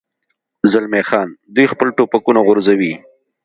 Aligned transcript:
زلمی 0.71 1.01
خان: 1.09 1.29
دوی 1.55 1.65
خپل 1.73 1.87
ټوپکونه 1.97 2.39
غورځوي. 2.47 2.93